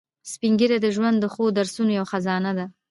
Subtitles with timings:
[0.31, 2.65] سپین ږیری د ژوند د ښو درسونو یو خزانه دي